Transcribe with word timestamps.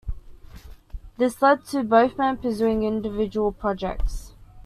This 1.19 1.43
led 1.43 1.63
to 1.65 1.83
both 1.83 2.17
men 2.17 2.37
pursuing 2.37 2.81
individual 2.81 3.51
projects. 3.51 4.33